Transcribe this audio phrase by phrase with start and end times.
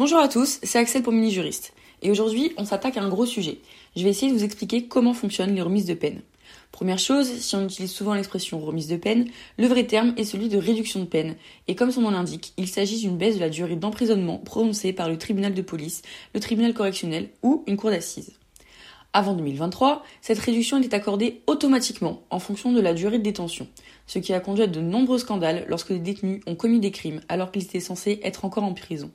[0.00, 1.74] Bonjour à tous, c'est Axel pour Mini Juriste.
[2.00, 3.58] Et aujourd'hui, on s'attaque à un gros sujet.
[3.94, 6.22] Je vais essayer de vous expliquer comment fonctionnent les remises de peine.
[6.72, 9.28] Première chose, si on utilise souvent l'expression remise de peine,
[9.58, 11.36] le vrai terme est celui de réduction de peine.
[11.68, 15.06] Et comme son nom l'indique, il s'agit d'une baisse de la durée d'emprisonnement prononcée par
[15.06, 16.00] le tribunal de police,
[16.32, 18.32] le tribunal correctionnel ou une cour d'assises.
[19.12, 23.68] Avant 2023, cette réduction était accordée automatiquement en fonction de la durée de détention,
[24.06, 27.20] ce qui a conduit à de nombreux scandales lorsque les détenus ont commis des crimes
[27.28, 29.10] alors qu'ils étaient censés être encore en prison.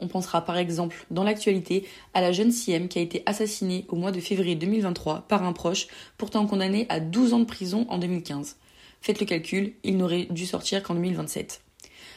[0.00, 3.96] On pensera par exemple dans l'actualité à la jeune CM qui a été assassinée au
[3.96, 5.86] mois de février 2023 par un proche,
[6.18, 8.56] pourtant condamné à 12 ans de prison en 2015.
[9.00, 11.62] Faites le calcul, il n'aurait dû sortir qu'en 2027.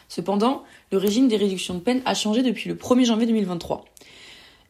[0.09, 3.85] Cependant, le régime des réductions de peine a changé depuis le 1er janvier 2023.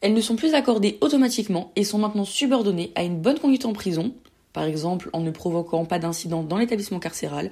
[0.00, 3.72] Elles ne sont plus accordées automatiquement et sont maintenant subordonnées à une bonne conduite en
[3.72, 4.14] prison,
[4.52, 7.50] par exemple en ne provoquant pas d'incident dans l'établissement carcéral,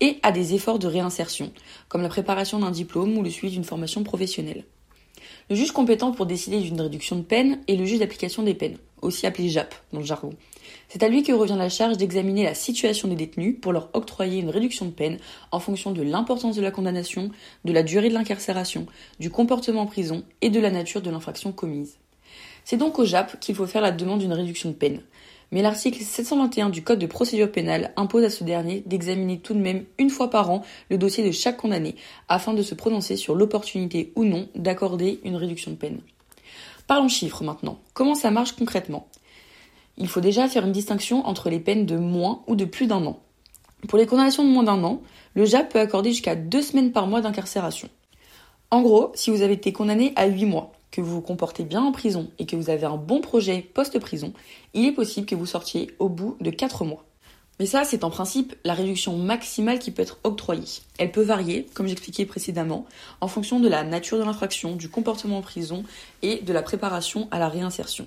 [0.00, 1.52] et à des efforts de réinsertion,
[1.88, 4.64] comme la préparation d'un diplôme ou le suivi d'une formation professionnelle.
[5.50, 8.76] Le juge compétent pour décider d'une réduction de peine est le juge d'application des peines,
[9.02, 10.30] aussi appelé JAP dans le jargon.
[10.88, 14.40] C'est à lui que revient la charge d'examiner la situation des détenus pour leur octroyer
[14.40, 15.18] une réduction de peine
[15.52, 17.30] en fonction de l'importance de la condamnation,
[17.64, 18.86] de la durée de l'incarcération,
[19.20, 21.98] du comportement en prison et de la nature de l'infraction commise.
[22.64, 25.02] C'est donc au JAP qu'il faut faire la demande d'une réduction de peine
[25.50, 29.58] mais l'article 721 du Code de procédure pénale impose à ce dernier d'examiner tout de
[29.58, 31.96] même une fois par an le dossier de chaque condamné,
[32.28, 36.00] afin de se prononcer sur l'opportunité ou non d'accorder une réduction de peine.
[36.86, 37.78] Parlons chiffres maintenant.
[37.94, 39.08] Comment ça marche concrètement?
[39.96, 43.04] Il faut déjà faire une distinction entre les peines de moins ou de plus d'un
[43.04, 43.20] an.
[43.88, 45.02] Pour les condamnations de moins d'un an,
[45.34, 47.88] le JAP peut accorder jusqu'à deux semaines par mois d'incarcération.
[48.70, 51.92] En gros, si vous avez été condamné à 8 mois, vous vous comportez bien en
[51.92, 54.32] prison et que vous avez un bon projet post-prison,
[54.74, 57.04] il est possible que vous sortiez au bout de 4 mois.
[57.58, 60.82] Mais ça, c'est en principe la réduction maximale qui peut être octroyée.
[60.98, 62.86] Elle peut varier, comme j'expliquais précédemment,
[63.20, 65.82] en fonction de la nature de l'infraction, du comportement en prison
[66.22, 68.06] et de la préparation à la réinsertion.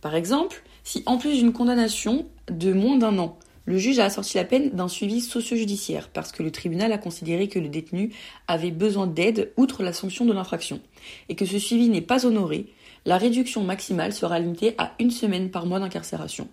[0.00, 4.36] Par exemple, si en plus d'une condamnation de moins d'un an, le juge a assorti
[4.36, 8.12] la peine d'un suivi socio-judiciaire parce que le tribunal a considéré que le détenu
[8.46, 10.80] avait besoin d'aide outre la sanction de l'infraction
[11.28, 12.66] et que ce suivi n'est pas honoré,
[13.06, 16.48] la réduction maximale sera limitée à une semaine par mois d'incarcération.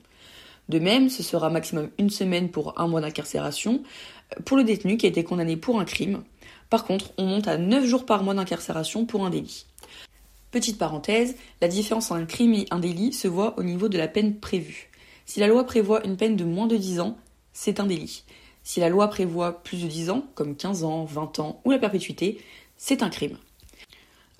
[0.69, 3.83] De même, ce sera maximum une semaine pour un mois d'incarcération
[4.37, 6.23] euh, pour le détenu qui a été condamné pour un crime.
[6.69, 9.65] Par contre, on monte à 9 jours par mois d'incarcération pour un délit.
[10.51, 13.97] Petite parenthèse, la différence entre un crime et un délit se voit au niveau de
[13.97, 14.90] la peine prévue.
[15.25, 17.17] Si la loi prévoit une peine de moins de 10 ans,
[17.53, 18.23] c'est un délit.
[18.63, 21.79] Si la loi prévoit plus de 10 ans, comme 15 ans, 20 ans ou la
[21.79, 22.39] perpétuité,
[22.77, 23.37] c'est un crime.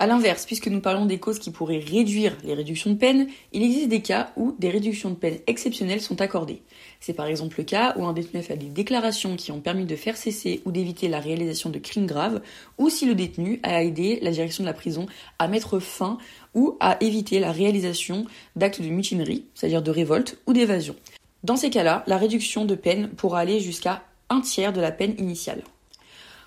[0.02, 3.62] A l'inverse, puisque nous parlons des causes qui pourraient réduire les réductions de peine, il
[3.62, 6.64] existe des cas où des réductions de peine exceptionnelles sont accordées.
[7.00, 9.86] C'est par exemple le cas où un détenu a fait des déclarations qui ont permis
[9.86, 12.42] de faire cesser ou d'éviter la réalisation de crimes graves,
[12.80, 15.06] ou si le détenu a aidé la direction de la prison
[15.38, 16.18] à mettre fin
[16.56, 18.26] ou à éviter la réalisation
[18.56, 20.96] d'actes de mutinerie, c'est-à-dire de révolte ou d'évasion.
[21.44, 24.02] Dans ces cas-là, la réduction de peine pourra aller jusqu'à
[24.32, 25.62] un tiers de la peine initiale.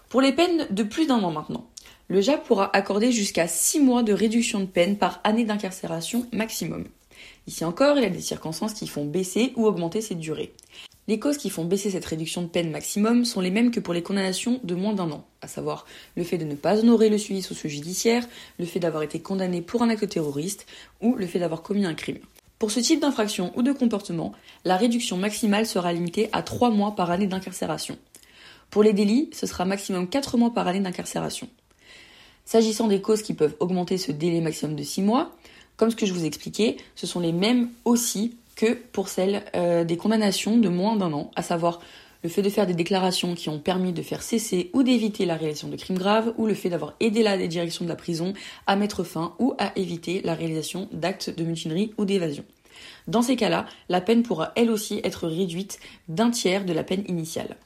[0.09, 1.69] Pour les peines de plus d'un an maintenant,
[2.09, 6.85] le JAP pourra accorder jusqu'à 6 mois de réduction de peine par année d'incarcération maximum.
[7.47, 10.53] Ici encore, il y a des circonstances qui font baisser ou augmenter cette durée.
[11.07, 13.93] Les causes qui font baisser cette réduction de peine maximum sont les mêmes que pour
[13.93, 15.85] les condamnations de moins d'un an, à savoir
[16.17, 18.27] le fait de ne pas honorer le suivi socio-judiciaire,
[18.59, 20.67] le fait d'avoir été condamné pour un acte terroriste
[21.03, 22.21] ou le fait d'avoir commis un crime.
[22.59, 24.33] Pour ce type d'infraction ou de comportement,
[24.65, 27.99] la réduction maximale sera limitée à 3 mois par année d'incarcération.
[28.71, 31.49] Pour les délits, ce sera maximum 4 mois par année d'incarcération.
[32.45, 35.35] S'agissant des causes qui peuvent augmenter ce délai maximum de 6 mois,
[35.77, 39.85] comme ce que je vous expliquais, ce sont les mêmes aussi que pour celles euh,
[39.85, 41.81] des condamnations de moins d'un an, à savoir
[42.23, 45.37] le fait de faire des déclarations qui ont permis de faire cesser ou d'éviter la
[45.37, 48.33] réalisation de crimes graves, ou le fait d'avoir aidé la direction de la prison
[48.67, 52.45] à mettre fin ou à éviter la réalisation d'actes de mutinerie ou d'évasion.
[53.09, 55.79] Dans ces cas-là, la peine pourra elle aussi être réduite
[56.09, 57.57] d'un tiers de la peine initiale.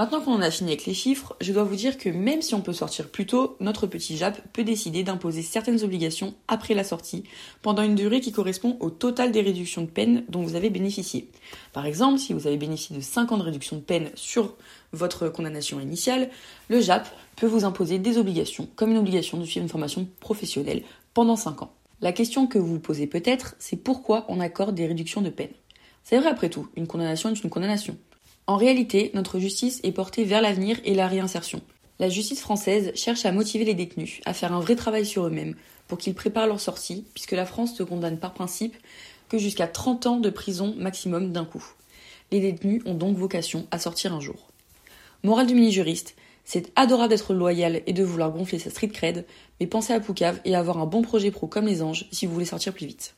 [0.00, 2.54] Maintenant qu'on en a fini avec les chiffres, je dois vous dire que même si
[2.54, 6.84] on peut sortir plus tôt, notre petit JAP peut décider d'imposer certaines obligations après la
[6.84, 7.24] sortie,
[7.60, 11.28] pendant une durée qui correspond au total des réductions de peine dont vous avez bénéficié.
[11.74, 14.54] Par exemple, si vous avez bénéficié de 5 ans de réduction de peine sur
[14.94, 16.30] votre condamnation initiale,
[16.70, 20.82] le JAP peut vous imposer des obligations, comme une obligation de suivre une formation professionnelle
[21.12, 21.74] pendant 5 ans.
[22.00, 25.52] La question que vous vous posez peut-être, c'est pourquoi on accorde des réductions de peine?
[26.04, 27.98] C'est vrai après tout, une condamnation est une condamnation.
[28.50, 31.60] En réalité, notre justice est portée vers l'avenir et la réinsertion.
[32.00, 35.54] La justice française cherche à motiver les détenus, à faire un vrai travail sur eux-mêmes,
[35.86, 38.76] pour qu'ils préparent leur sortie, puisque la France se condamne par principe
[39.28, 41.64] que jusqu'à 30 ans de prison maximum d'un coup.
[42.32, 44.48] Les détenus ont donc vocation à sortir un jour.
[45.22, 49.26] Morale du mini-juriste, C'est adorable d'être loyal et de vouloir gonfler sa street cred,
[49.60, 52.34] mais pensez à Poucave et avoir un bon projet pro comme les anges si vous
[52.34, 53.14] voulez sortir plus vite.